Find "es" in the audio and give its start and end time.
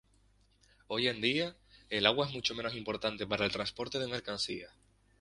2.25-2.33